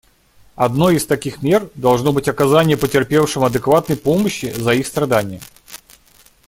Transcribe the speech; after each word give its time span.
Одной 0.55 0.95
из 0.95 1.05
таких 1.05 1.43
мер 1.43 1.69
должно 1.75 2.11
быть 2.11 2.27
оказание 2.27 2.75
потерпевшим 2.75 3.43
адекватной 3.43 3.97
помощи 3.97 4.51
за 4.51 4.73
их 4.73 4.87
страдания. 4.87 5.41